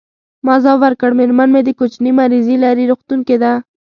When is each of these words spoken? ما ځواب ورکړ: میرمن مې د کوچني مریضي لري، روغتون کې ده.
ما 0.45 0.55
ځواب 0.63 0.79
ورکړ: 0.83 1.09
میرمن 1.19 1.49
مې 1.53 1.61
د 1.63 1.69
کوچني 1.79 2.11
مریضي 2.19 2.55
لري، 2.63 2.83
روغتون 2.91 3.19
کې 3.27 3.35
ده. 3.43 3.51